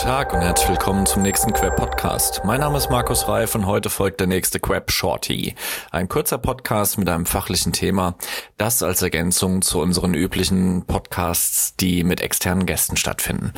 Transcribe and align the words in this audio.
Tag 0.00 0.32
und 0.32 0.40
herzlich 0.40 0.70
willkommen 0.70 1.04
zum 1.04 1.20
nächsten 1.20 1.52
Queb 1.52 1.76
Podcast. 1.76 2.40
Mein 2.42 2.60
Name 2.60 2.78
ist 2.78 2.88
Markus 2.88 3.28
Reif 3.28 3.54
und 3.54 3.66
heute 3.66 3.90
folgt 3.90 4.18
der 4.18 4.28
nächste 4.28 4.58
Queb 4.58 4.90
Shorty. 4.90 5.54
Ein 5.90 6.08
kurzer 6.08 6.38
Podcast 6.38 6.96
mit 6.96 7.06
einem 7.10 7.26
fachlichen 7.26 7.74
Thema, 7.74 8.14
das 8.56 8.82
als 8.82 9.02
Ergänzung 9.02 9.60
zu 9.60 9.78
unseren 9.78 10.14
üblichen 10.14 10.86
Podcasts, 10.86 11.76
die 11.76 12.02
mit 12.02 12.22
externen 12.22 12.64
Gästen 12.64 12.96
stattfinden. 12.96 13.52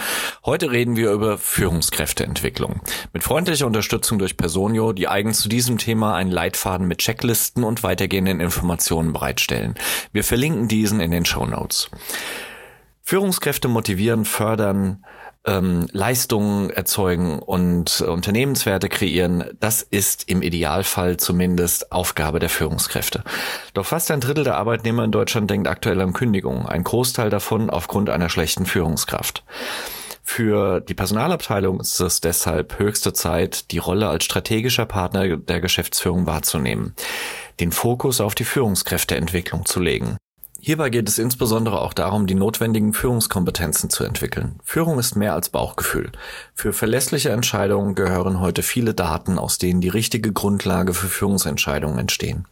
Heute 0.45 0.73
reden 0.73 0.97
wir 0.97 1.12
über 1.12 1.39
Führungskräfteentwicklung. 1.39 2.80
Mit 3.12 3.23
freundlicher 3.23 3.69
Unterstützung 3.69 4.19
durch 4.19 4.37
Personio, 4.37 4.93
die 4.93 5.06
eigens 5.06 5.38
zu 5.38 5.48
diesem 5.48 5.79
Thema 5.79 6.16
einen 6.16 6.33
Leitfaden 6.33 6.88
mit 6.88 6.98
Checklisten 6.98 7.62
und 7.62 7.84
weitergehenden 7.84 8.41
Informationen 8.41 9.12
bereitstellen. 9.12 9.77
Wir 10.11 10.24
verlinken 10.24 10.66
diesen 10.66 10.98
in 10.98 11.12
den 11.12 11.24
Show 11.24 11.47
Notes. 11.47 11.88
Führungskräfte 13.01 13.69
motivieren, 13.69 14.24
fördern, 14.24 15.05
ähm, 15.45 15.88
Leistungen 15.92 16.70
erzeugen 16.70 17.38
und 17.38 18.00
äh, 18.00 18.10
Unternehmenswerte 18.10 18.88
kreieren, 18.88 19.45
das 19.59 19.83
ist 19.83 20.28
im 20.28 20.42
Idealfall 20.42 21.16
zumindest 21.16 21.92
Aufgabe 21.92 22.38
der 22.38 22.48
Führungskräfte. 22.48 23.24
Doch 23.74 23.86
fast 23.86 24.10
ein 24.10 24.20
Drittel 24.20 24.45
der 24.45 24.56
Arbeitnehmer 24.56 25.05
in 25.05 25.12
Deutschland 25.12 25.50
denkt 25.50 25.69
aktuell 25.69 26.00
an 26.00 26.12
Kündigungen, 26.12 26.66
ein 26.66 26.84
Großteil 26.84 27.30
davon 27.30 27.70
aufgrund 27.70 28.10
einer 28.10 28.28
schlechten 28.28 28.66
Führungskraft. 28.66 29.45
Für 30.24 30.80
die 30.80 30.95
Personalabteilung 30.95 31.80
ist 31.80 31.98
es 32.00 32.20
deshalb 32.20 32.78
höchste 32.78 33.12
Zeit, 33.12 33.72
die 33.72 33.78
Rolle 33.78 34.09
als 34.09 34.24
strategischer 34.24 34.86
Partner 34.86 35.36
der 35.36 35.61
Geschäftsführung 35.61 36.27
wahrzunehmen, 36.27 36.95
den 37.59 37.72
Fokus 37.72 38.20
auf 38.20 38.34
die 38.36 38.45
Führungskräfteentwicklung 38.45 39.67
zu 39.67 39.80
legen. 39.80 40.17
Hierbei 40.64 40.91
geht 40.91 41.08
es 41.08 41.18
insbesondere 41.18 41.80
auch 41.80 41.92
darum, 41.92 42.28
die 42.28 42.36
notwendigen 42.36 42.92
Führungskompetenzen 42.92 43.91
zu 43.91 44.05
entwickeln. 44.05 44.60
Führung 44.62 45.00
ist 45.00 45.16
mehr 45.16 45.34
als 45.34 45.48
Bauchgefühl. 45.48 46.12
Für 46.55 46.72
verlässliche 46.72 47.30
Entscheidungen 47.30 47.96
gehören 47.96 48.38
heute 48.38 48.62
viele 48.62 48.94
Daten, 48.94 49.40
aus 49.40 49.58
denen 49.58 49.80
die 49.80 49.88
richtige 49.88 50.33
Grundlage 50.33 50.94
für 50.94 51.08
Führungsentscheidungen 51.08 51.98
entstehen. 51.98 52.46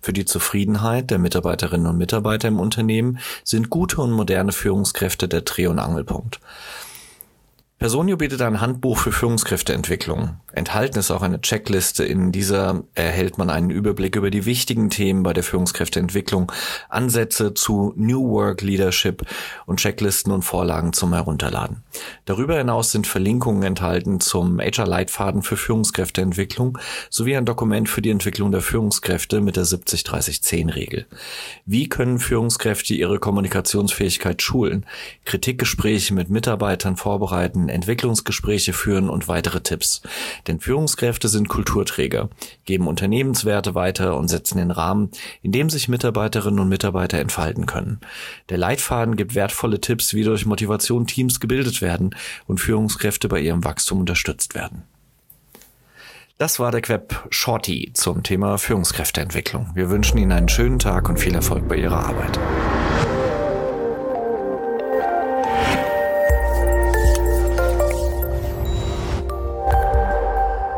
Für 0.00 0.12
die 0.12 0.24
Zufriedenheit 0.24 1.10
der 1.10 1.18
Mitarbeiterinnen 1.18 1.88
und 1.88 1.98
Mitarbeiter 1.98 2.46
im 2.46 2.60
Unternehmen 2.60 3.18
sind 3.42 3.68
gute 3.68 4.00
und 4.00 4.12
moderne 4.12 4.52
Führungskräfte 4.52 5.26
der 5.26 5.40
Dreh- 5.40 5.66
und 5.66 5.80
Angelpunkt. 5.80 6.38
Personio 7.78 8.16
bietet 8.16 8.40
ein 8.40 8.62
Handbuch 8.62 8.96
für 8.96 9.12
Führungskräfteentwicklung. 9.12 10.40
Enthalten 10.54 10.98
ist 10.98 11.10
auch 11.10 11.20
eine 11.20 11.42
Checkliste. 11.42 12.06
In 12.06 12.32
dieser 12.32 12.84
erhält 12.94 13.36
man 13.36 13.50
einen 13.50 13.68
Überblick 13.68 14.16
über 14.16 14.30
die 14.30 14.46
wichtigen 14.46 14.88
Themen 14.88 15.22
bei 15.22 15.34
der 15.34 15.42
Führungskräfteentwicklung, 15.42 16.50
Ansätze 16.88 17.52
zu 17.52 17.92
New 17.94 18.30
Work 18.30 18.62
Leadership 18.62 19.26
und 19.66 19.78
Checklisten 19.78 20.32
und 20.32 20.40
Vorlagen 20.40 20.94
zum 20.94 21.12
Herunterladen. 21.12 21.84
Darüber 22.24 22.56
hinaus 22.56 22.92
sind 22.92 23.06
Verlinkungen 23.06 23.62
enthalten 23.62 24.20
zum 24.20 24.58
HR-Leitfaden 24.58 25.42
für 25.42 25.58
Führungskräfteentwicklung 25.58 26.78
sowie 27.10 27.36
ein 27.36 27.44
Dokument 27.44 27.90
für 27.90 28.00
die 28.00 28.10
Entwicklung 28.10 28.52
der 28.52 28.62
Führungskräfte 28.62 29.42
mit 29.42 29.56
der 29.56 29.64
70-30-10-Regel. 29.64 31.04
Wie 31.66 31.90
können 31.90 32.20
Führungskräfte 32.20 32.94
ihre 32.94 33.18
Kommunikationsfähigkeit 33.18 34.40
schulen, 34.40 34.86
Kritikgespräche 35.26 36.14
mit 36.14 36.30
Mitarbeitern 36.30 36.96
vorbereiten, 36.96 37.65
Entwicklungsgespräche 37.68 38.72
führen 38.72 39.08
und 39.08 39.28
weitere 39.28 39.60
Tipps. 39.60 40.02
Denn 40.46 40.60
Führungskräfte 40.60 41.28
sind 41.28 41.48
Kulturträger, 41.48 42.28
geben 42.64 42.86
Unternehmenswerte 42.86 43.74
weiter 43.74 44.16
und 44.16 44.28
setzen 44.28 44.58
den 44.58 44.70
Rahmen, 44.70 45.10
in 45.42 45.52
dem 45.52 45.70
sich 45.70 45.88
Mitarbeiterinnen 45.88 46.60
und 46.60 46.68
Mitarbeiter 46.68 47.18
entfalten 47.18 47.66
können. 47.66 48.00
Der 48.48 48.58
Leitfaden 48.58 49.16
gibt 49.16 49.34
wertvolle 49.34 49.80
Tipps, 49.80 50.14
wie 50.14 50.24
durch 50.24 50.46
Motivation 50.46 51.06
Teams 51.06 51.40
gebildet 51.40 51.82
werden 51.82 52.14
und 52.46 52.60
Führungskräfte 52.60 53.28
bei 53.28 53.40
ihrem 53.40 53.64
Wachstum 53.64 54.00
unterstützt 54.00 54.54
werden. 54.54 54.84
Das 56.38 56.58
war 56.60 56.70
der 56.70 56.82
Queb 56.82 57.26
Shorty 57.30 57.92
zum 57.94 58.22
Thema 58.22 58.58
Führungskräfteentwicklung. 58.58 59.70
Wir 59.74 59.88
wünschen 59.88 60.18
Ihnen 60.18 60.32
einen 60.32 60.50
schönen 60.50 60.78
Tag 60.78 61.08
und 61.08 61.18
viel 61.18 61.34
Erfolg 61.34 61.66
bei 61.66 61.76
Ihrer 61.76 62.08
Arbeit. 62.08 62.38